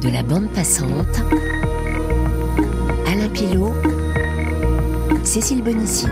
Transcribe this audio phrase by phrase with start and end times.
[0.00, 1.22] de la bande passante.
[3.06, 3.74] Alain Pilot,
[5.24, 6.06] Cécile Bonissi.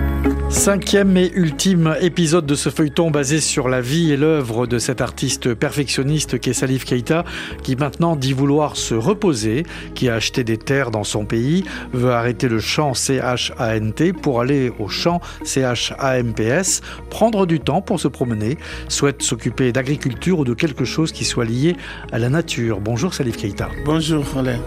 [0.51, 5.01] Cinquième et ultime épisode de ce feuilleton basé sur la vie et l'œuvre de cet
[5.01, 7.25] artiste perfectionniste qu'est Salif Keita,
[7.63, 9.65] qui maintenant dit vouloir se reposer,
[9.95, 14.73] qui a acheté des terres dans son pays, veut arrêter le chant CHANT pour aller
[14.79, 16.81] au chant CHAMPS,
[17.11, 21.45] prendre du temps pour se promener, souhaite s'occuper d'agriculture ou de quelque chose qui soit
[21.45, 21.77] lié
[22.13, 22.81] à la nature.
[22.81, 23.69] Bonjour Salif Keita.
[23.85, 24.61] Bonjour Alain.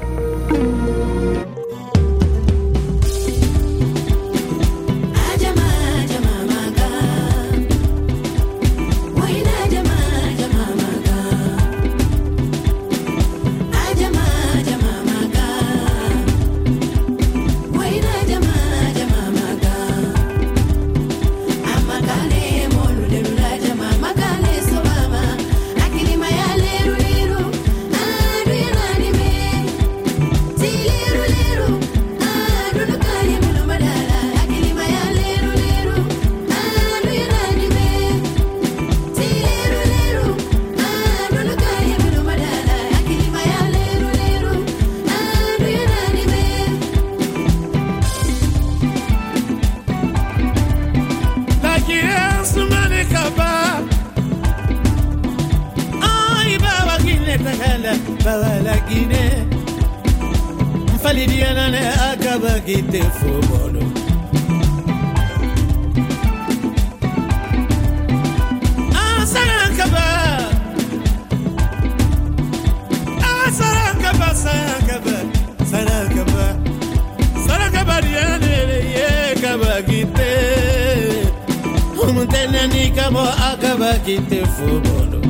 [82.91, 83.19] likamo
[83.51, 85.22] akabaki te fobolo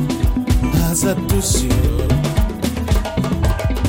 [0.90, 2.06] aza tusio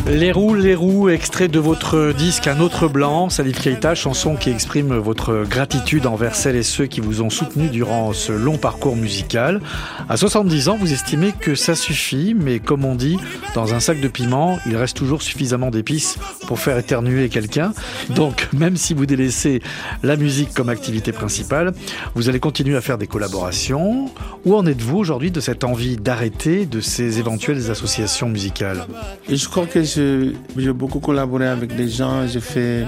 [0.06, 4.50] Les roues, les roues, extrait de votre disque Un autre blanc, Salif Keita, chanson qui
[4.50, 8.98] exprime votre gratitude envers celles et ceux qui vous ont soutenu durant ce long parcours
[8.98, 9.62] musical.
[10.10, 13.18] À 70 ans, vous estimez que ça suffit, mais comme on dit,
[13.56, 17.72] dans un sac de piment, il reste toujours suffisamment d'épices pour faire éternuer quelqu'un.
[18.10, 19.62] Donc, même si vous délaissez
[20.04, 21.72] la musique comme activité principale,
[22.14, 24.10] vous allez continuer à faire des collaborations.
[24.44, 28.86] Où en êtes-vous aujourd'hui de cette envie d'arrêter de ces éventuelles associations musicales?
[29.30, 32.86] Je crois que j'ai beaucoup collaboré avec des gens, j'ai fait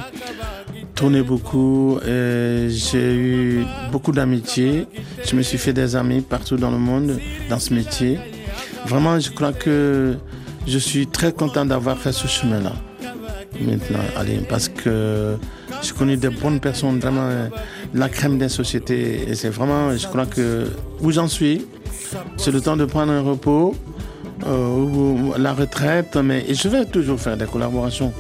[0.94, 4.88] tourner beaucoup, j'ai eu beaucoup d'amitié,
[5.26, 8.20] je me suis fait des amis partout dans le monde dans ce métier.
[8.86, 10.16] Vraiment, je crois que
[10.68, 12.74] je suis très content d'avoir fait ce chemin-là.
[13.60, 15.36] Maintenant, allez, parce que
[15.82, 17.30] j'ai connu des bonnes personnes, vraiment
[17.94, 19.30] la crème des sociétés.
[19.30, 20.68] Et c'est vraiment, je crois que
[21.02, 21.66] où j'en suis,
[22.38, 23.76] c'est le temps de prendre un repos,
[24.44, 28.14] la retraite, mais je vais toujours faire des collaborations.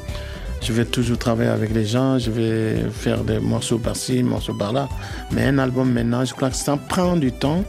[0.61, 4.89] Je vais toujours travailler avec les gens, je vais faire des morceaux par-ci, morceaux par-là.
[5.31, 7.63] Mais un album maintenant, je crois que ça prend du temps.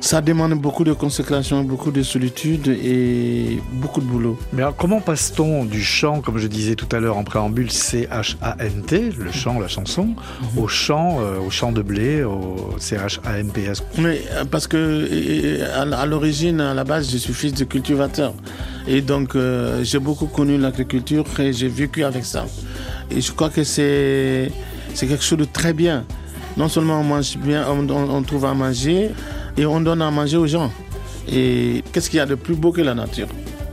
[0.00, 4.38] Ça demande beaucoup de consécration, beaucoup de solitude et beaucoup de boulot.
[4.52, 9.12] Mais alors, comment passe-t-on du chant, comme je disais tout à l'heure en préambule, C-H-A-N-T,
[9.18, 10.62] le chant, la chanson, mm -hmm.
[10.62, 14.22] au chant, euh, au chant de blé, au C-H-A-M-P-S Mais
[14.52, 14.78] parce que
[16.02, 18.32] à, l'origine, à la base, je suis fils de cultivateur.
[18.86, 22.46] Et donc, euh, j'ai beaucoup connu l'agriculture et j'ai vécu avec ça.
[23.10, 24.50] Et je crois que c'est
[25.10, 25.98] quelque chose de très bien.
[26.56, 29.00] Non seulement on mange bien, on, on, on trouve à manger,
[29.58, 30.70] et on donne à manger aux gens.
[31.30, 33.28] Et qu'est-ce qu'il y a de plus beau que la nature?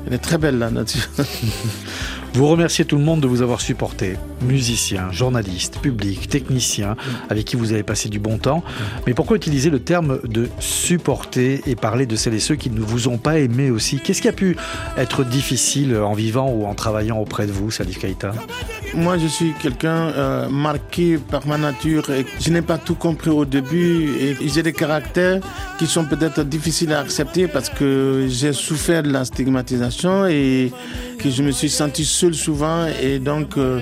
[0.07, 1.07] Elle est très belle, la nature.
[2.34, 4.18] Vous remerciez tout le monde de vous avoir supporté.
[4.45, 6.95] Musiciens, journalistes, publics, techniciens,
[7.29, 8.63] avec qui vous avez passé du bon temps.
[9.07, 12.79] Mais pourquoi utiliser le terme de supporter et parler de celles et ceux qui ne
[12.79, 14.00] vous ont pas aimé aussi?
[14.00, 14.55] Qu'est-ce qui a pu
[14.97, 18.31] être difficile en vivant ou en travaillant auprès de vous, Salif Keita
[18.94, 22.09] Moi, je suis quelqu'un euh, marqué par ma nature.
[22.09, 25.41] Et je n'ai pas tout compris au début et j'ai des caractères
[25.78, 30.72] qui sont peut-être difficiles à accepter parce que j'ai souffert de la stigmatisation et
[31.20, 33.79] que je me suis senti seul souvent et donc euh,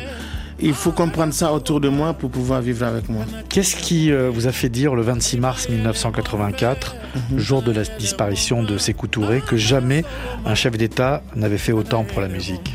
[0.63, 3.25] il faut comprendre ça autour de moi pour pouvoir vivre avec moi.
[3.49, 7.39] Qu'est-ce qui euh, vous a fait dire le 26 mars 1984, mm -hmm.
[7.39, 10.05] jour de la disparition de Sékou Touré, que jamais
[10.45, 12.73] un chef d'État n'avait fait autant pour la musique?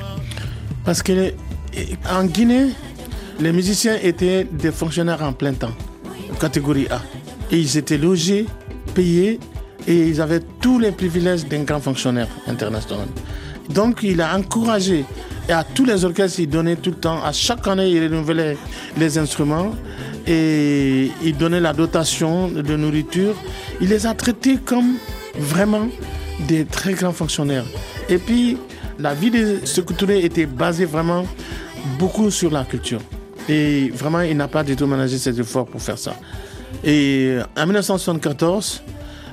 [0.84, 1.32] Parce que
[2.18, 2.68] en Guinée,
[3.40, 5.76] les musiciens étaient des fonctionnaires en plein temps,
[6.40, 7.00] catégorie A.
[7.50, 8.44] Et ils étaient logés,
[8.94, 9.40] payés
[9.86, 13.08] et ils avaient tous les privilèges d'un grand fonctionnaire international.
[13.78, 15.04] Donc il a encouragé
[15.48, 18.58] et à tous les orchestres, il donnait tout le temps, à chaque année, il renouvelait
[18.98, 19.72] les instruments
[20.26, 23.34] et il donnait la dotation de nourriture.
[23.80, 24.96] Il les a traités comme
[25.38, 25.88] vraiment
[26.46, 27.64] des très grands fonctionnaires.
[28.10, 28.58] Et puis,
[28.98, 31.24] la vie de Sékou Touré était basée vraiment
[31.98, 33.00] beaucoup sur la culture.
[33.48, 36.14] Et vraiment, il n'a pas du tout managé ses efforts pour faire ça.
[36.84, 38.82] Et en 1974,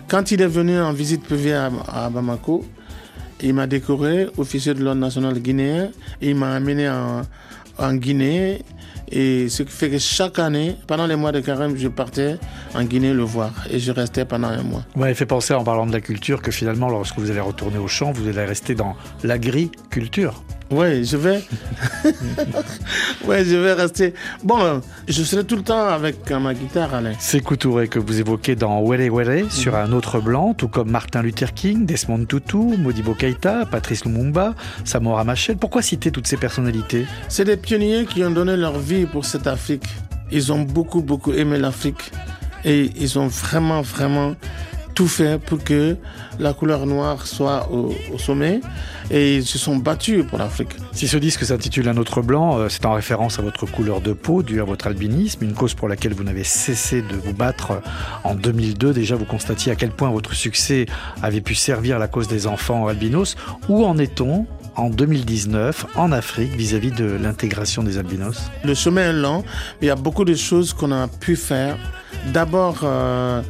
[0.08, 2.64] quand il est venu en visite privée à Bamako,
[3.42, 5.90] il m'a décoré officier de l'ordre national guinéen
[6.22, 7.22] il m'a amené en,
[7.78, 8.64] en Guinée.
[9.12, 12.38] Et ce qui fait que chaque année, pendant les mois de carême, je partais
[12.74, 14.84] en Guinée le voir et je restais pendant un mois.
[14.96, 17.78] Vous m'avez fait penser en parlant de la culture que finalement, lorsque vous allez retourner
[17.78, 20.44] au champ, vous allez rester dans l'agriculture.
[20.72, 21.44] Oui, je vais.
[23.28, 24.16] ouais, je vais rester.
[24.44, 27.14] Bon, je serai tout le temps avec ma guitare, Alain.
[27.20, 31.22] C'est Touré que vous évoquez dans Wele Wele sur un autre blanc, tout comme Martin
[31.22, 35.58] Luther King, Desmond Tutu, Modibo Keïta, Patrice Lumumba, Samora Machel.
[35.58, 37.06] Pourquoi citer toutes ces personnalités?
[37.30, 39.88] C'est des pionniers qui ont donné leur vie pour cette Afrique.
[40.32, 42.12] Ils ont beaucoup, beaucoup aimé l'Afrique
[42.66, 44.36] et ils ont vraiment, vraiment
[44.96, 45.98] tout fait pour que
[46.40, 48.62] la couleur noire soit au, au sommet
[49.12, 50.76] et ils se sont battus pour l'Afrique.
[50.94, 54.14] Si ce disque s'intitule Un autre blanc, euh, c'est en référence à votre couleur de
[54.14, 57.82] peau due à votre albinisme, une cause pour laquelle vous n'avez cessé de vous battre
[58.24, 58.94] en 2002.
[58.94, 60.86] Déjà, vous constatiez à quel point votre succès
[61.22, 63.36] avait pu servir la cause des enfants albinos.
[63.68, 64.46] Où en est-on
[64.76, 68.50] en 2019 en Afrique vis-à-vis -vis de l'intégration des albinos?
[68.64, 69.44] Le chemin est lent,
[69.82, 71.78] il y a beaucoup de choses qu'on a pu faire.
[72.34, 73.42] D'abord, euh,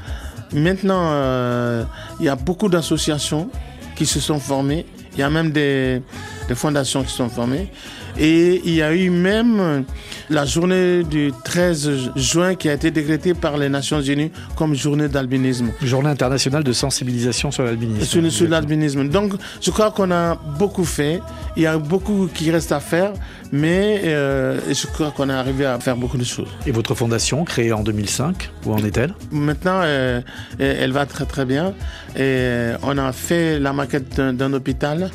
[0.53, 1.83] Maintenant, euh,
[2.19, 3.49] il y a beaucoup d'associations
[3.95, 4.85] qui se sont formées.
[5.13, 6.01] Il y a même des,
[6.47, 7.71] des, fondations qui sont formées.
[8.17, 9.83] Et il y a eu même
[10.29, 15.07] la journée du 13 juin qui a été décrétée par les Nations Unies comme journée
[15.07, 15.71] d'albinisme.
[15.81, 18.05] Journée internationale de sensibilisation sur l'albinisme.
[18.05, 19.07] Sur, sur l'albinisme.
[19.09, 21.21] Donc, je crois qu'on a beaucoup fait.
[21.57, 23.13] Il y a beaucoup qui reste à faire,
[23.51, 26.49] mais euh, je crois qu'on est arrivé à faire beaucoup de choses.
[26.65, 29.13] Et votre fondation, créée en 2005, où en est-elle?
[29.31, 30.21] Maintenant, euh,
[30.59, 31.73] elle va très très bien.
[32.17, 35.11] Et on a fait la maquette d'un hôpital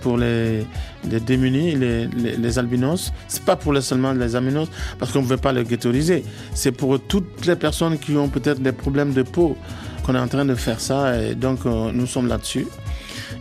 [0.00, 0.66] pour les,
[1.04, 3.12] démunis, les, les, les albinos.
[3.26, 4.68] C'est pas pour les, seulement les albinos,
[4.98, 6.24] parce qu'on ne veut pas les ghettoiser.
[6.54, 9.56] C'est pour toutes les personnes qui ont peut-être des problèmes de peau
[10.04, 11.20] qu'on est en train de faire ça.
[11.20, 12.66] Et donc, euh, nous sommes là-dessus.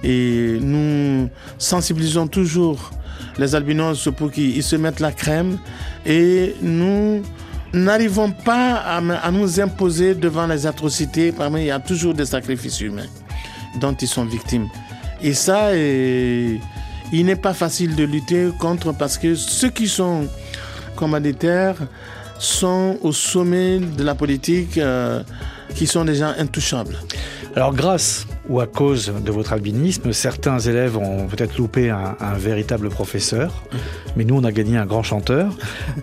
[0.04, 2.92] Et nous sensibilisons toujours
[3.38, 5.57] les albinos pour qu'ils se mettent la crème.
[6.06, 7.21] Et nous
[7.74, 11.31] n'arrivons pas à, à, nous imposer devant les atrocités.
[11.31, 13.07] Parmi, il y a toujours des sacrifices humains
[13.80, 14.68] dont ils sont victimes.
[15.22, 16.60] Et ça, et,
[17.12, 20.28] il n'est pas facile de lutter contre parce que ceux qui sont
[20.96, 21.78] commanditaires
[22.40, 25.22] sont au sommet de la politique, euh,
[25.75, 26.98] qui sont des gens intouchables.
[27.56, 32.90] Alors grâce ou à cause de votre albinisme, certains élèves ont peut-être loupé un, véritable
[32.90, 33.64] professeur,
[34.16, 35.54] mais nous on a gagné un grand chanteur.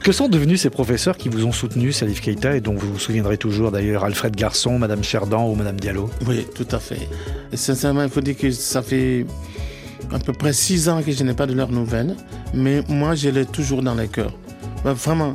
[0.03, 2.99] Que sont devenus ces professeurs qui vous ont soutenu, Salif Keita, et dont vous vous
[2.99, 6.11] souviendrez toujours d'ailleurs Alfred Garçon, Madame Cherdan ou Madame Diallo?
[6.27, 7.09] Oui, tout à fait.
[7.53, 9.27] Sincèrement, il faut dire que ça fait
[10.13, 12.15] à peu près six ans que je n'ai pas de leurs nouvelles,
[12.53, 14.35] mais moi je l'ai toujours dans les cœurs.
[14.85, 15.33] Ben, vraiment,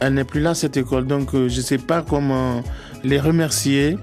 [0.00, 2.62] elle n'est plus là cette école, donc euh, je ne sais pas comment
[3.04, 3.96] les remercier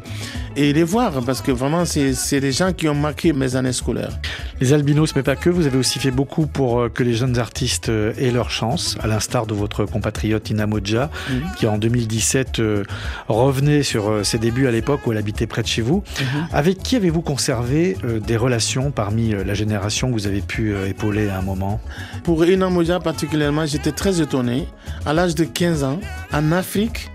[0.56, 4.18] et les voir parce que vraiment c'est des gens qui ont marqué mes années scolaires.
[4.62, 7.38] Les albinos, mais pas que, vous avez aussi fait beaucoup pour euh, que les jeunes
[7.40, 11.34] artistes euh, aient leur chance, à l'instar de votre compatriote Ina Modja, mmh.
[11.58, 12.84] qui en 2017 euh,
[13.28, 16.04] revenait sur ses débuts à l'époque où elle habitait près de chez vous.
[16.20, 16.24] Mmh.
[16.54, 21.40] Avec qui avez-vous conservé des relations parmi la génération que vous avez pu épauler à
[21.40, 21.82] un moment?
[22.24, 24.68] Pour Ina Modja particulièrement, j'étais très étonné.
[25.06, 26.00] À l'âge de 15 ans,
[26.32, 27.12] en Afrique,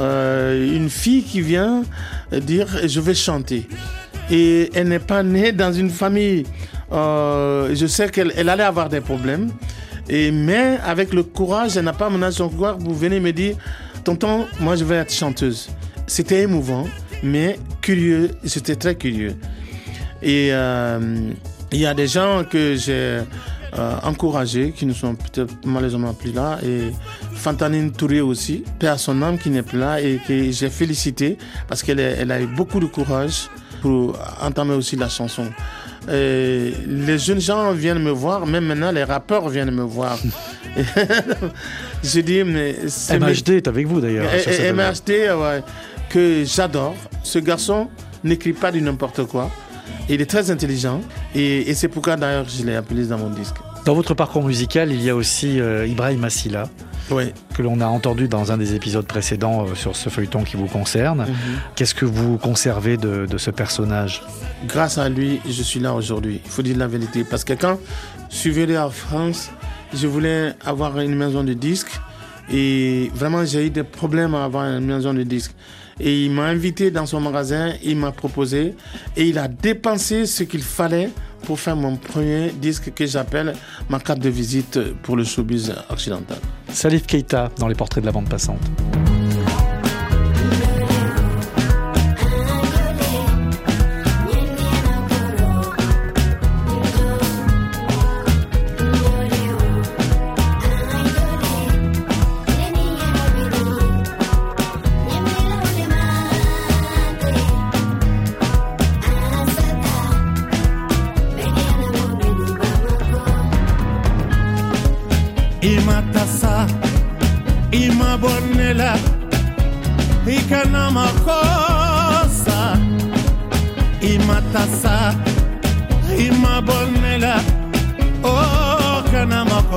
[0.00, 1.82] euh, une fille qui vient
[2.32, 3.68] dire je vais chanter.
[4.30, 6.44] Et elle n'est pas née dans une famille.
[6.92, 9.50] Euh, je sais qu'elle elle allait avoir des problèmes.
[10.08, 13.56] Et, mais avec le courage, elle n'a pas menacé son courage pour venir me dire
[14.04, 15.68] Tonton, moi je vais être chanteuse.
[16.06, 16.86] C'était émouvant,
[17.22, 18.30] mais curieux.
[18.44, 19.36] C'était très curieux.
[20.22, 21.30] Et euh,
[21.72, 23.20] il y a des gens que j'ai
[23.78, 26.58] euh, encouragés qui ne sont peut-être malheureusement plus là.
[26.64, 26.92] Et
[27.34, 31.38] Fantanine Touré aussi, paix à son âme qui n'est plus là et que j'ai félicité
[31.68, 33.48] parce qu'elle elle a eu beaucoup de courage
[33.80, 35.46] pour entamer aussi la chanson.
[36.10, 40.18] Et les jeunes gens viennent me voir, même maintenant les rappeurs viennent me voir.
[42.04, 42.76] je dis, mais.
[43.10, 44.30] MHD est avec vous d'ailleurs.
[44.74, 45.62] MHD, ouais,
[46.08, 46.96] que j'adore.
[47.22, 47.88] Ce garçon
[48.24, 49.50] n'écrit pas du n'importe quoi.
[50.08, 51.00] Il est très intelligent
[51.34, 53.56] et, et c'est pourquoi d'ailleurs je l'ai appelé dans mon disque.
[53.84, 56.68] Dans votre parcours musical, il y a aussi euh, Ibrahim Assila,
[57.10, 57.32] oui.
[57.54, 60.66] que l'on a entendu dans un des épisodes précédents euh, sur ce feuilleton qui vous
[60.66, 61.20] concerne.
[61.22, 61.74] Mm -hmm.
[61.76, 64.22] Qu'est-ce que vous conservez de, de, ce personnage?
[64.66, 66.40] Grâce à lui, je suis là aujourd'hui.
[66.44, 67.24] Il faut dire la vérité.
[67.30, 67.76] Parce que quand
[68.30, 69.40] je suis venu en France,
[70.00, 70.42] je voulais
[70.72, 71.94] avoir une maison de disques.
[72.52, 75.54] Et vraiment, j'ai eu des problèmes à avoir une maison de disques.
[76.00, 78.74] Et il m'a invité dans son magasin, il m'a proposé
[79.16, 81.10] et il a dépensé ce qu'il fallait
[81.44, 83.54] pour faire mon premier disque que j'appelle
[83.88, 86.38] ma carte de visite pour le showbiz occidental.
[86.68, 88.60] Salif Keita dans les portraits de la bande passante.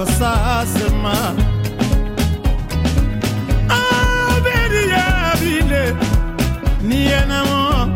[0.05, 1.13] sasema
[3.69, 5.95] abedi yabile
[6.88, 7.88] niyenamo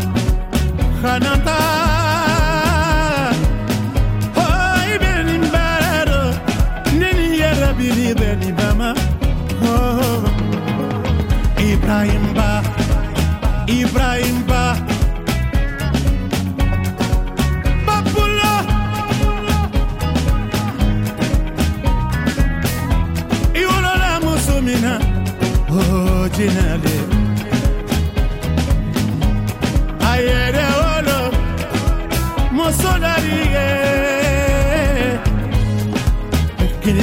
[1.02, 1.58] hananta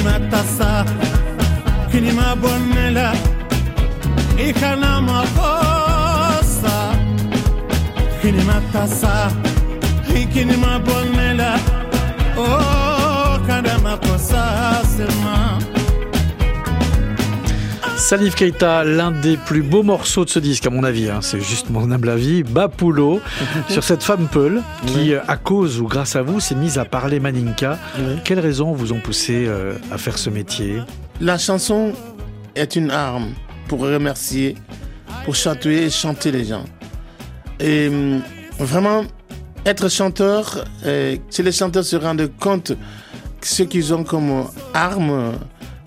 [0.04, 0.84] كلمة تصا
[1.92, 3.12] كلمة بنلا
[4.38, 6.92] إخنا مقصة
[8.22, 9.32] كلمة تصا
[10.34, 10.93] كلمة بنلا
[18.14, 21.40] Salif Keita, l'un des plus beaux morceaux de ce disque, à mon avis, hein, c'est
[21.40, 23.20] juste mon humble avis, Bapulo,
[23.68, 27.18] sur cette femme Peul, qui, à cause ou grâce à vous, s'est mise à parler
[27.18, 27.76] Maninka.
[27.98, 28.14] Oui.
[28.22, 30.80] Quelles raisons vous ont poussé euh, à faire ce métier?
[31.20, 31.92] La chanson
[32.54, 33.32] est une arme
[33.66, 34.54] pour remercier,
[35.24, 36.66] pour chatouiller et chanter les gens.
[37.58, 38.22] Et hum,
[38.60, 39.02] vraiment,
[39.66, 42.74] être chanteur, euh, si les chanteurs se rendent compte
[43.40, 45.32] que ce qu'ils ont comme arme, euh,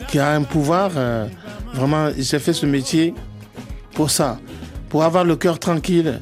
[0.10, 1.28] qui a un pouvoir, euh,
[1.78, 3.14] vraiment, j'ai fait ce métier
[3.94, 4.40] pour ça,
[4.90, 6.20] pour avoir le cœur tranquille.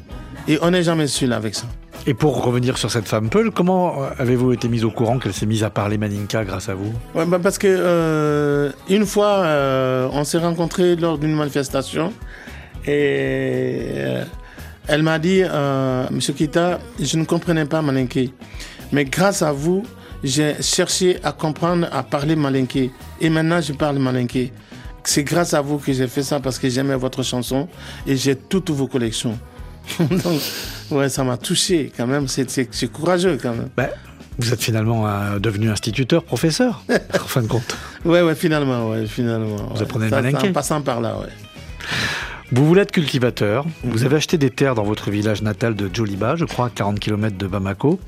[0.48, 1.66] Et on n'est jamais seul avec ça.
[2.08, 5.34] Et pour revenir sur cette femme Peul, comment euh, avez-vous été mise au courant qu'elle
[5.34, 6.94] s'est mise à parler Maninka grâce à vous?
[7.16, 12.14] Ouais, bah parce que euh, une fois, euh, on s'est rencontrés lors d'une manifestation
[12.86, 14.24] et euh,
[14.88, 15.42] elle m'a dit,
[16.12, 18.32] Monsieur Kita, je ne comprenais pas malinké,
[18.92, 19.82] mais grâce à vous,
[20.24, 24.54] j'ai cherché à comprendre, à parler malinké, et maintenant je parle malinké.
[25.06, 27.68] C'est grâce à vous que j'ai fait ça parce que j'aimais votre chanson
[28.08, 29.38] et j'ai toutes vos collections.
[30.00, 30.42] Donc,
[30.92, 32.28] ouais, ça m'a touché quand même.
[32.28, 33.70] C'est- courageux quand même.
[33.78, 33.90] Ben,
[34.40, 36.84] Vous êtes finalement euh, devenu instituteur, professeur,
[37.14, 37.78] en fin de compte.
[38.04, 39.56] Ouais, ouais, finalement, ouais, finalement.
[39.56, 39.82] Vous ouais.
[39.84, 41.30] apprenez Ça, ça, En passant par là, ouais.
[42.52, 43.66] Vous voulez être cultivateur.
[43.84, 47.00] Vous avez acheté des terres dans votre village natal de Djoliba, je crois, à 40
[47.00, 48.00] km de Bamako.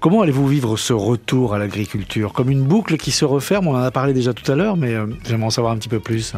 [0.00, 2.32] Comment allez-vous vivre ce retour à l'agriculture?
[2.32, 4.94] Comme une boucle qui se referme, on en a parlé déjà tout à l'heure, mais
[4.94, 6.34] euh, j'aimerais en savoir un petit peu plus.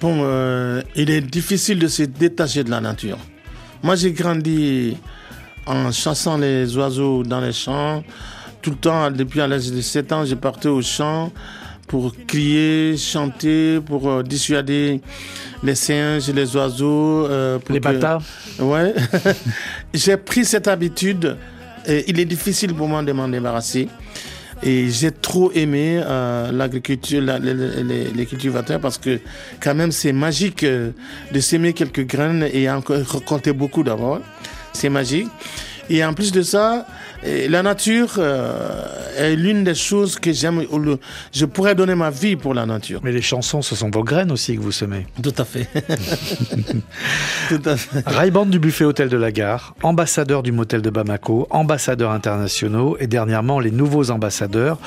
[0.00, 3.18] Bon, euh, il est difficile de se détacher de la nature.
[3.84, 4.96] Moi, j'ai grandi
[5.66, 8.02] en chassant les oiseaux dans les champs.
[8.60, 11.30] Tout le temps, depuis à l'âge de 7 ans, j'ai parti au champ
[11.86, 15.00] pour crier, chanter, pour euh, dissuader
[15.62, 17.26] les singes, les oiseaux.
[17.28, 18.22] euh, pour Les que- bâtards
[18.58, 18.92] Ouais.
[19.94, 21.36] j'ai pris cette habitude.
[21.88, 23.88] Il est difficile pour moi de m'en débarrasser.
[24.62, 29.20] Et j'ai trop aimé euh, l'agriculture, la- les, cultivateurs, parce que
[29.60, 30.92] quand même c'est magique euh,
[31.30, 34.20] de s'aimer quelques graines et encore récolter beaucoup d'abord.
[34.72, 35.28] C'est magique.
[35.90, 36.86] Et en plus de ça,
[37.24, 38.84] euh, la nature euh,
[39.18, 40.64] est l'une des choses que j'aime.
[41.32, 43.00] Je pourrais donner ma vie pour la nature.
[43.02, 45.06] Mais les chansons, ce sont vos graines aussi que vous semez.
[45.22, 45.68] Tout à fait.
[47.48, 48.06] Tout à fait.
[48.06, 53.06] Raiband du buffet hôtel de la gare, ambassadeur du motel de Bamako, ambassadeurs internationaux et
[53.06, 54.78] dernièrement les nouveaux ambassadeurs.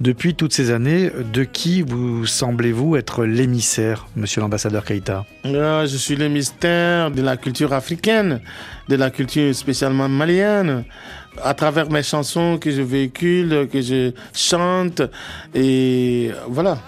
[0.00, 5.24] Depuis toutes ces années, de qui vous semblez-vous être l'émissaire, monsieur l'ambassadeur Keïta?
[5.44, 8.40] Ah, je suis le mystère de la culture africaine,
[8.88, 10.84] de la culture spécialement malienne,
[11.42, 15.02] à travers mes chansons que je véhicule, que je chante,
[15.54, 16.78] et voilà.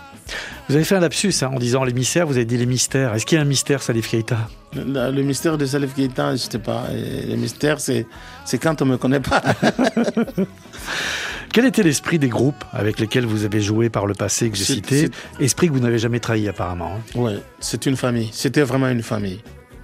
[0.69, 3.13] Vous avez fait un lapsus hein, en disant l'émissaire, vous avez dit les mystères.
[3.15, 4.39] Est-ce qu'il y a un mystère, Salif Keïta?
[4.77, 6.85] Le, le mystère de Salif Keita, je sais pas.
[6.93, 8.07] Le mystère, c'est,
[8.63, 9.43] quand on me connaît pas.
[11.53, 14.63] Quel était l'esprit des groupes avec lesquels vous avez joué par le passé que j'ai
[14.65, 16.93] cité Esprit que vous n'avez jamais trahi apparemment.
[17.17, 17.19] hein.
[17.19, 18.29] ouais, c'est une famille.
[18.33, 19.41] C'était vraiment une famille.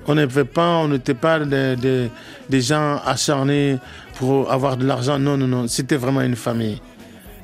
[0.07, 2.09] On n'était pas, on n'était pas des,
[2.49, 3.79] des gens acharnés
[4.17, 5.19] pour avoir de l'argent.
[5.19, 5.69] Non, non, non.
[5.69, 6.81] C'était vraiment une famille.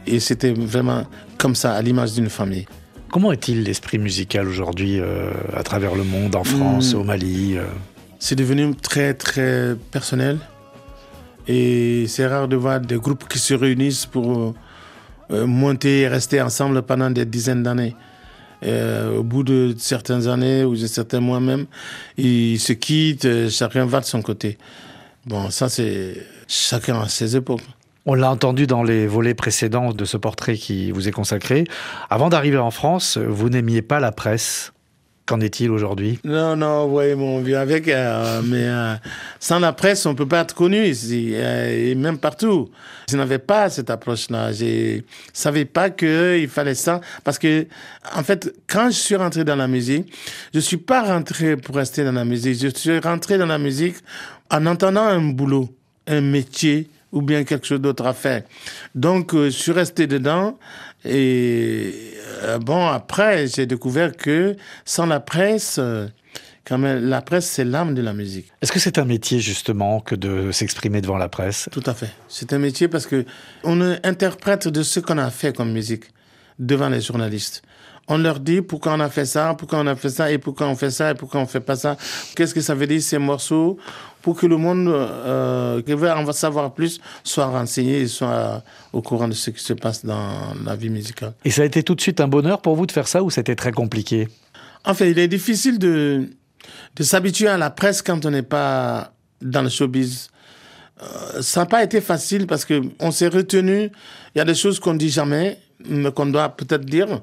[0.06, 1.04] Et c'était vraiment
[1.38, 2.66] comme ça, à l'image d'une famille.
[3.10, 6.98] Comment est-il l'esprit musical aujourd'hui euh, à travers le monde, en France, Hmm.
[6.98, 7.64] au Mali euh
[8.18, 10.38] C'est devenu très, très personnel.
[11.46, 14.54] Et c'est rare de voir des groupes qui se réunissent pour
[15.30, 17.94] euh, monter et rester ensemble pendant des dizaines d'années.
[18.64, 21.66] Euh, au bout de certaines années ou de certains mois même,
[22.16, 24.56] ils se quittent, chacun va de son côté.
[25.26, 26.14] Bon, ça c'est
[26.52, 27.62] chacun à ses époques.
[28.04, 31.64] On l'a entendu dans les volets précédents de ce portrait qui vous est consacré.
[32.10, 34.72] Avant d'arriver en France, vous n'aimiez pas la presse.
[35.24, 36.18] Qu'en est-il aujourd'hui?
[36.24, 38.94] Non, non, oui, mon vieux, avec, euh, mais euh,
[39.38, 42.70] sans la presse, on peut pas être connu ici, euh, et même partout.
[43.08, 44.50] Je n'avais pas cette approche-là.
[44.50, 45.00] Je
[45.32, 47.68] savais pas que il fallait ça, parce que,
[48.16, 50.12] en fait, quand je suis rentré dans la musique,
[50.52, 52.60] je suis pas rentré pour rester dans la musique.
[52.60, 53.94] Je suis rentré dans la musique
[54.50, 55.68] en entendant un boulot,
[56.06, 58.42] un métier ou bien quelque chose d'autre à faire.
[58.94, 60.58] Donc, euh, je suis resté dedans.
[61.04, 61.92] Et
[62.42, 66.06] euh, bon, après, j'ai découvert que sans la presse, euh,
[66.64, 68.50] quand même, la presse, c'est l'âme de la musique.
[68.62, 71.68] Est-ce que c'est un métier justement que de s'exprimer devant la presse?
[71.70, 72.10] Tout à fait.
[72.28, 73.26] C'est un métier parce que
[73.64, 76.04] on interprète de ce qu'on a fait comme musique
[76.62, 77.62] devant les journalistes.
[78.08, 80.66] On leur dit pourquoi on a fait ça, pourquoi on a fait ça, et pourquoi
[80.66, 81.96] on fait ça, et pourquoi on fait pas ça.
[82.34, 83.78] Qu'est-ce que ça veut dire ces morceaux?
[84.22, 89.02] Pour que le monde euh, qui veut en savoir plus soit renseigné et soit au
[89.02, 91.34] courant de ce qui se passe dans la vie musicale.
[91.44, 93.30] Et ça a été tout de suite un bonheur pour vous de faire ça ou
[93.30, 94.28] c'était très compliqué?
[94.84, 96.28] En fait, il est difficile de,
[96.96, 100.28] de s'habituer à la presse quand on n'est pas dans le showbiz.
[101.02, 103.90] Euh, ça n'a pas été facile parce que on s'est retenu.
[104.34, 105.71] Il y a des choses qu'on dit jamais, mais
[106.14, 107.20] qu'on doit peut-être dire,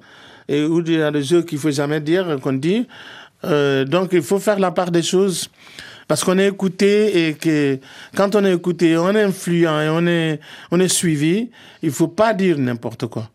[0.48, 2.88] et ou il y a des choses qu'il faut jamais dire, qu'on dit.
[3.46, 5.50] Euh, donc, il faut faire la part des choses
[6.08, 7.80] parce qu'on est écouté et que
[8.16, 10.39] quand on est écouté, on est influent et on est,
[10.72, 11.50] on est suivi.
[11.84, 13.30] Il faut pas dire n'importe quoi.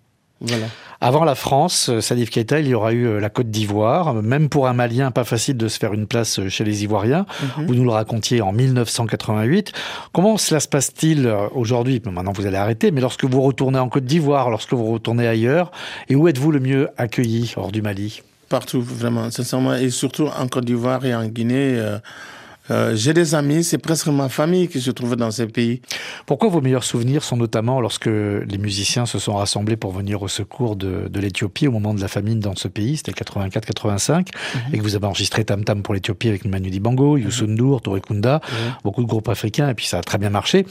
[0.46, 0.66] Voilà.
[1.00, 4.14] Avant la France, euh, Salif Keita, il y aura eu euh, la Côte d'Ivoire.
[4.14, 7.26] Même pour un Malien, pas facile de se faire une place euh, chez les Ivoiriens.
[7.66, 9.72] Vous nous le racontiez en 1988.
[10.12, 12.00] Comment cela se passe-t-il aujourd'hui?
[12.04, 15.72] Maintenant, vous allez arrêter, mais lorsque vous retournez en Côte d'Ivoire, lorsque vous retournez ailleurs,
[16.08, 18.22] et où êtes-vous le mieux accueilli hors du Mali?
[18.48, 21.76] Partout, vraiment, sincèrement, et surtout en Côte d'Ivoire et en Guinée.
[21.76, 21.98] Euh,
[22.70, 25.82] euh, j'ai des amis, c'est presque ma famille qui se trouve dans ces pays.
[26.26, 30.28] Pourquoi vos meilleurs souvenirs sont notamment lorsque les musiciens se sont rassemblés pour venir au
[30.28, 34.28] secours de, de l'Éthiopie au moment de la famine dans ce pays, c'était 84-85,
[34.72, 38.00] et que vous avez enregistré Tam Tam pour l'Éthiopie avec Manu Dibango, Youssou N'Dour, Touré
[38.00, 38.40] Kunda,
[38.82, 40.66] beaucoup de groupes africains, et puis ça a très bien marché.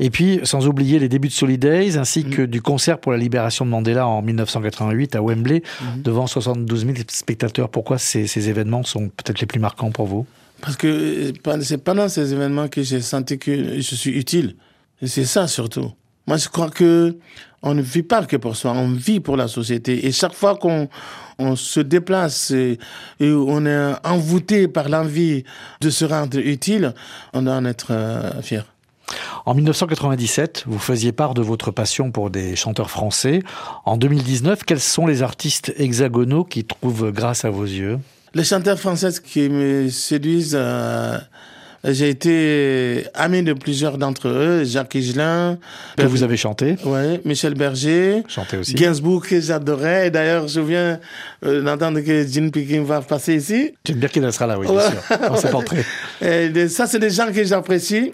[0.00, 3.64] Et puis, sans oublier les débuts de Solidays, ainsi que du concert pour la libération
[3.64, 5.62] de Mandela en 1988 à Wembley,
[5.96, 7.68] devant 72 000 spectateurs.
[7.70, 10.26] Pourquoi ces, ces événements sont peut-être les plus marquants pour vous?
[10.60, 14.56] Parce que euh, c'est pendant ces événements que j'ai senti que je suis utile.
[15.04, 15.92] C'est ça surtout.
[16.26, 17.16] Moi, je crois que
[17.62, 20.06] on ne vit pas que pour soi, on vit pour la société.
[20.06, 20.88] Et chaque fois qu'on
[21.38, 22.78] on se déplace et,
[23.20, 25.44] et on est envoûté par l'envie
[25.80, 26.94] de se rendre utile,
[27.32, 28.64] on doit en être euh, fier.
[29.46, 33.40] En 1997, vous faisiez part de votre passion pour des chanteurs français.
[33.86, 37.98] En 2019, quels sont les artistes hexagonaux qui trouvent grâce à vos yeux?
[38.34, 41.16] Les chanteurs français qui me séduisent, euh,
[41.84, 45.58] j'ai été ami de plusieurs d'entre eux, Jacques Higelin,
[45.96, 48.74] que vous avez chanté ouais, Michel Berger, Chanté aussi.
[48.74, 50.10] Gainsbourg que j'adorais.
[50.10, 51.00] D'ailleurs, je viens
[51.44, 53.74] euh, d'entendre que Jean Piquin va passer ici.
[53.94, 55.84] Bien qu'il sera là, oui, bien sûr, dans ce portrait.
[56.20, 58.12] Et de- ça, c'est des gens que j'apprécie.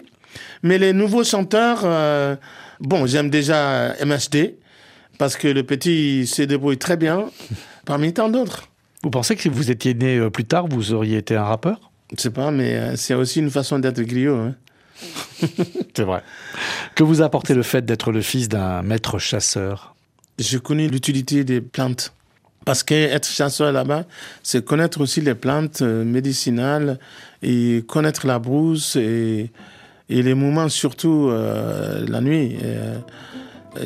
[0.63, 2.35] Mais les nouveaux chanteurs, euh,
[2.79, 4.55] bon, j'aime déjà MHD,
[5.17, 7.25] parce que le petit se débrouille très bien,
[7.85, 8.69] parmi tant d'autres.
[9.05, 11.91] Vous pensez que si vous étiez né euh, plus tard, vous auriez été un rappeur?
[12.17, 14.35] Je sais pas, mais euh, c'est aussi une façon d'être griot.
[14.35, 14.55] Hein.
[15.95, 16.23] C'est vrai.
[16.95, 19.93] Que vous a apporté le fait d'être le fils d'un maître chasseur?
[20.39, 22.13] J'ai connu l'utilité des plantes.
[22.65, 24.05] Parce qu'être chasseur là-bas,
[24.41, 26.97] c'est connaître aussi les plantes euh, médicinales
[27.43, 29.51] et connaître la brousse et,
[30.09, 32.57] et les moments, surtout euh, la nuit.
[32.63, 32.97] Euh,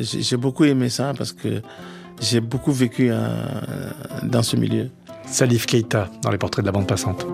[0.00, 1.60] j'ai j'ai beaucoup aimé ça parce que
[2.20, 3.26] j'ai beaucoup vécu euh,
[4.22, 4.90] dans ce milieu.
[5.30, 7.24] Salif Keita, dans les portraits de la bande passante.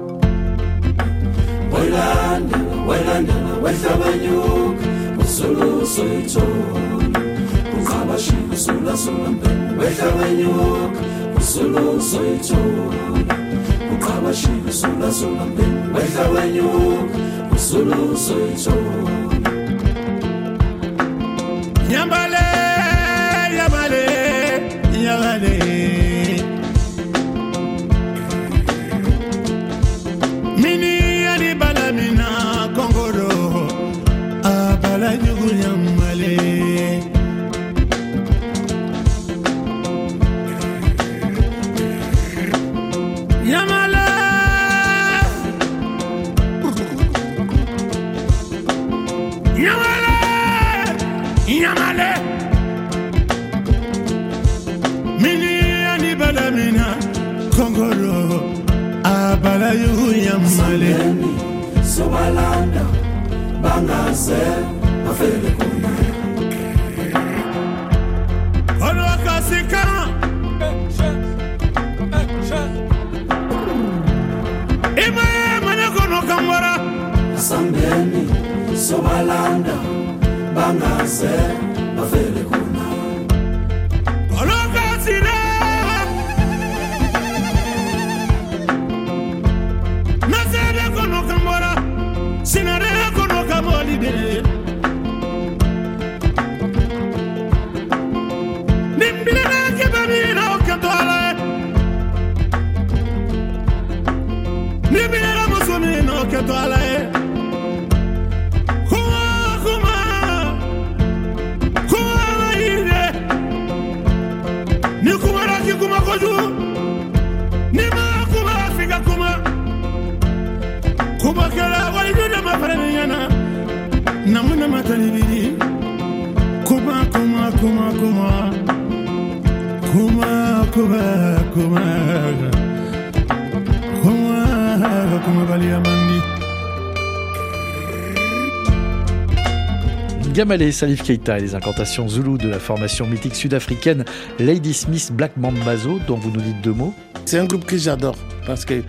[140.36, 144.04] Gamalé, Salif Keita et les incantations zoulou de la formation mythique sud-africaine
[144.38, 146.92] Lady Smith Black Mambazo, dont vous nous dites deux mots.
[147.24, 148.82] C'est un groupe que j'adore parce que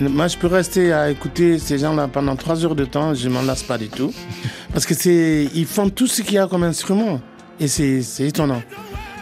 [0.00, 3.42] moi je peux rester à écouter ces gens-là pendant trois heures de temps, je m'en
[3.42, 4.12] lasse pas du tout.
[4.72, 7.20] Parce que c'est, ils font tout ce qu'il y a comme instrument
[7.60, 8.62] et c'est, c'est étonnant.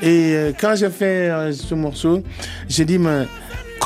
[0.01, 2.23] Et euh, quand j'ai fait euh, ce morceau,
[2.71, 3.27] j'ai dit, mais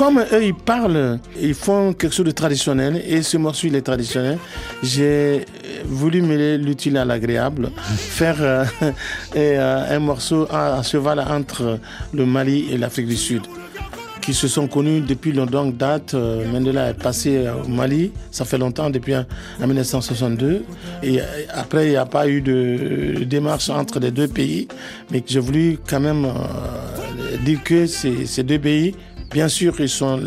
[0.01, 3.83] comme eux ils parlent, ils font quelque chose de traditionnel et ce morceau il est
[3.83, 4.39] traditionnel,
[4.81, 5.45] j'ai
[5.85, 8.65] voulu mêler l'utile à l'agréable, faire euh,
[9.35, 11.77] et, euh, un morceau à, à cheval entre
[12.15, 13.43] le Mali et l'Afrique du Sud
[14.21, 16.13] qui se sont connus depuis longue date.
[16.13, 19.25] Euh, Mandela est passé euh, au Mali, ça fait longtemps, depuis en
[19.61, 20.63] en 1962.
[21.03, 24.67] Et euh, après, il n'y a pas eu de démarche entre les deux pays.
[25.11, 28.95] Mais j'ai voulu quand même euh, dire que ces, ces deux pays,
[29.31, 30.19] bien sûr, ils sont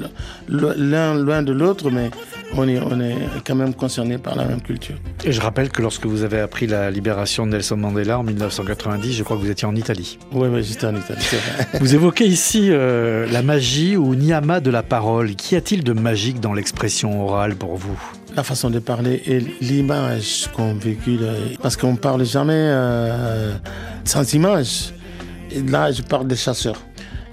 [0.48, 2.10] l'un loin de l'autre, mais
[2.56, 4.96] on est, on est quand même concernés par la même culture.
[5.24, 9.12] Et je rappelle que lorsque vous avez appris la libération de Nelson Mandela en 1990,
[9.12, 10.18] je crois que vous étiez en Italie.
[10.32, 11.66] Oui, oui, j'étais en Italie, c'est vrai.
[11.80, 15.34] Vous évoquez ici euh, la magie ou Niyama de la parole.
[15.34, 18.00] Qu'y a-t-il de magique dans l'expression orale pour vous?
[18.36, 21.26] La façon de parler et l'image qu'on véhicule.
[21.62, 23.54] Parce qu'on parle jamais euh,
[24.04, 24.92] sans image.
[25.50, 26.80] Et là, je parle des chasseurs.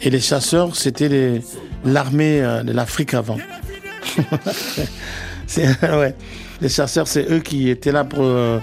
[0.04, 1.42] Et les chasseurs, c'était
[1.86, 3.38] l'armée euh, de l'Afrique avant.
[5.84, 6.16] Ouais.
[6.62, 8.60] Les chasseurs, c'est eux qui étaient là pour euh,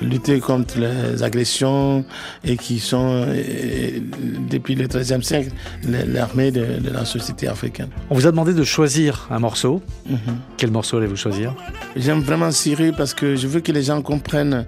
[0.00, 2.04] lutter contre les agressions
[2.44, 3.98] et qui sont, euh,
[4.48, 5.50] depuis le XIIIe siècle,
[5.82, 7.88] l'armée de, de la société africaine.
[8.10, 9.82] On vous a demandé de choisir un morceau.
[10.08, 10.18] Mhm.
[10.56, 11.54] Quel morceau allez-vous choisir?
[11.96, 14.66] J'aime vraiment Syrie parce que je veux que les gens comprennent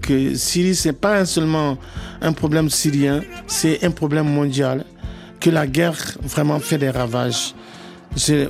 [0.00, 1.78] que Syrie, c'est pas seulement
[2.20, 4.84] un problème syrien, c'est un problème mondial,
[5.44, 7.54] que la guerre vraiment fait des ravages.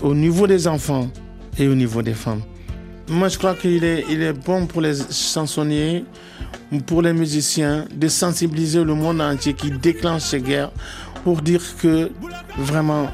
[0.00, 1.08] Au niveau des enfants
[1.58, 2.42] et au niveau des femmes.
[3.08, 6.04] Moi, je crois qu'il est, il est bon pour les chansonniers,
[6.86, 10.70] pour les musiciens, de sensibiliser le monde entier qui déclenche ces guerres
[11.24, 12.12] pour dire que
[12.58, 13.08] vraiment,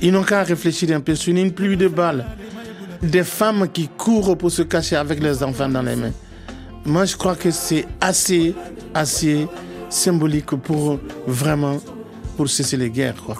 [0.00, 2.24] ils n'ont qu'à réfléchir un peu sur une pluie de balles
[3.02, 6.12] des femmes qui courent pour se cacher avec les enfants dans les mains.
[6.86, 8.54] Moi, je crois que c'est assez,
[8.94, 9.46] assez
[9.90, 11.80] symbolique pour vraiment
[12.36, 13.36] pour cesser les guerres, quoi.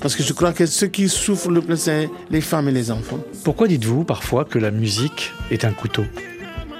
[0.00, 2.90] Parce que je crois que ceux qui souffrent le plus, c'est les femmes et les
[2.90, 3.18] enfants.
[3.42, 6.04] Pourquoi dites-vous parfois que la musique est un couteau?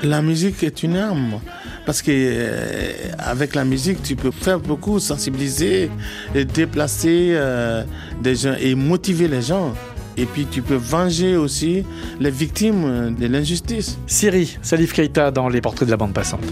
[0.02, 1.40] La musique est une arme.
[1.84, 5.90] Parce que euh, avec la musique, tu peux faire beaucoup, sensibiliser,
[6.34, 7.82] et déplacer euh,
[8.22, 9.74] des gens et motiver les gens.
[10.16, 11.84] Et puis tu peux venger aussi
[12.20, 13.98] les victimes de l'injustice.
[14.06, 16.44] Siri, Salif Keita dans les portraits de la bande passante.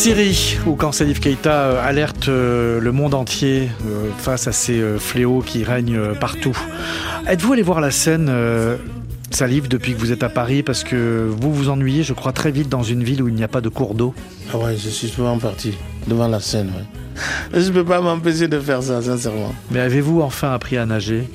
[0.00, 4.82] Syrie, où quand Salif Keita euh, alerte euh, le monde entier euh, face à ces
[4.98, 6.56] fléaux qui règnent partout.
[7.26, 8.32] Êtes-vous allé voir la scène
[9.30, 12.50] Salif, depuis que vous êtes à Paris, parce que vous vous ennuyez, je crois, très
[12.50, 14.14] vite dans une ville où il n'y a pas de cours d'eau
[14.54, 15.74] Ah ouais, je suis souvent parti
[16.06, 16.72] devant la Seine.
[17.52, 19.54] Je ne peux pas m'empêcher de faire ça, sincèrement.
[19.70, 21.28] Mais avez-vous enfin appris à nager?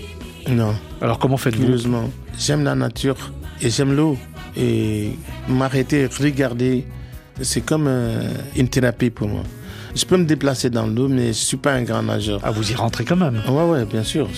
[0.50, 0.74] Non.
[1.02, 1.62] Alors comment faites-vous?
[1.62, 4.18] Curieusement, j'aime la nature et j'aime l'eau.
[4.58, 5.12] Et
[5.48, 6.88] m'arrêter, regarder,
[7.42, 9.44] c'est comme euh, une thérapie pour moi.
[9.96, 12.42] Je peux me déplacer dans l'eau, mais je ne suis pas un grand nageur.
[12.44, 13.42] Ah, vous y rentrez quand même?
[13.48, 14.30] Ouais, ouais, bien sûr.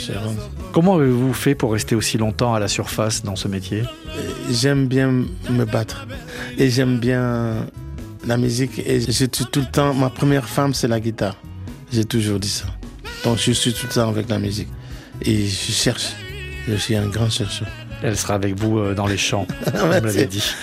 [0.72, 3.82] Comment avez-vous fait pour rester aussi longtemps à la surface dans ce métier?
[4.52, 5.12] J'aime bien
[5.50, 6.08] me battre.
[6.60, 7.66] Et j'aime bien
[8.28, 8.80] la musique.
[8.86, 11.36] Et j'ai tout, tout le temps, ma première femme, c'est la guitare.
[11.92, 12.66] J'ai toujours dit ça.
[13.24, 14.70] Donc je suis tout le temps avec la musique.
[15.24, 16.12] Et je cherche.
[16.68, 17.68] Je suis un grand chercheur.
[18.04, 19.48] Elle sera avec vous euh, dans les champs,
[19.80, 20.54] comme l'avez dit.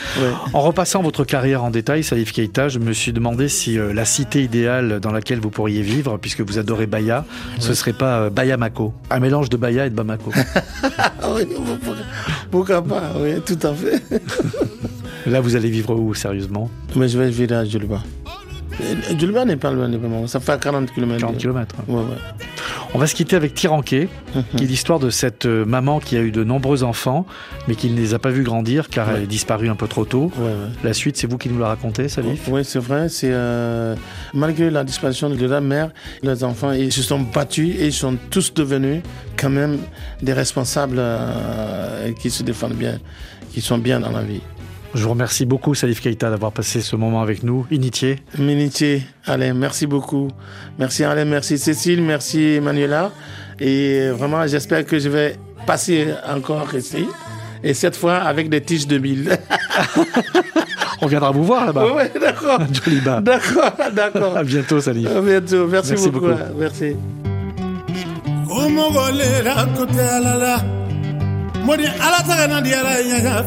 [0.53, 4.05] En repassant votre carrière en détail, Salif Keita, je me suis demandé si euh, la
[4.05, 7.25] cité idéale dans laquelle vous pourriez vivre, puisque vous adorez Baya,
[7.59, 10.31] ce serait pas euh, Baya Mako, un mélange de Baya et de Bamako.
[11.35, 11.43] oui,
[12.51, 14.03] pourquoi pas, oui, tout à fait.
[15.27, 16.71] Là, vous allez vivre où, sérieusement?
[16.95, 18.03] Mais je vais vivre à Djulba.
[19.19, 21.21] Djulba n'est pas loin de moi, ça fait 40 km.
[21.21, 21.77] 40 km.
[21.89, 22.03] Ouais, ouais.
[22.97, 24.09] On va se quitter avec Tiranké,
[24.57, 27.27] qui est l'histoire de cette euh, maman qui a eu de nombreux enfants,
[27.67, 30.05] mais qui ne les a pas vus grandir car elle est disparue un peu trop
[30.05, 30.31] tôt.
[30.85, 32.47] La suite, c'est vous qui nous la racontez, Salif?
[32.47, 33.09] Oui, c'est vrai.
[33.09, 33.97] C'est euh,
[34.33, 35.91] malgré la disparition de la mère,
[36.23, 39.03] les enfants ils se sont battus et ils sont tous devenus
[39.37, 39.79] quand même
[40.23, 43.01] des responsables euh, qui se défendent bien,
[43.53, 44.41] qui sont bien dans la vie.
[44.95, 47.67] Je vous remercie beaucoup, Salif Keita, d'avoir passé ce moment avec nous.
[47.71, 48.21] Initié.
[48.39, 49.03] Initié.
[49.27, 50.29] Allez, merci beaucoup.
[50.79, 53.11] Merci Alain, merci Cécile, merci Manuela.
[53.59, 57.07] Et vraiment, j'espère que je vais passer encore ici.
[57.65, 59.37] Et cette fois avec des tiges de mille.
[61.03, 61.87] On viendra vous voir là-bas.
[61.95, 62.59] Oui, d'accord.
[63.23, 64.37] D'accord, d'accord.
[64.37, 65.09] À bientôt, Salif.
[65.09, 65.67] À bientôt.
[65.67, 66.29] Merci, beaucoup.
[66.59, 66.95] Merci.
[71.67, 72.93] Modi ala taga na di ala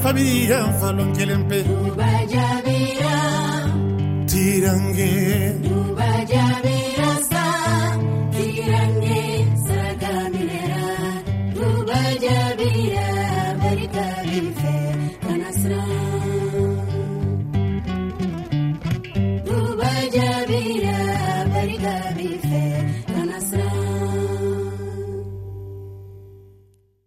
[0.04, 1.60] fabi yan falon kelen pe
[4.30, 5.12] tirange.
[5.64, 6.77] Duba jabira